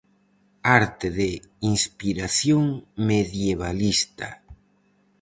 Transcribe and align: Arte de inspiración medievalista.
Arte 0.77 1.07
de 1.11 1.29
inspiración 1.73 2.65
medievalista. 2.95 4.29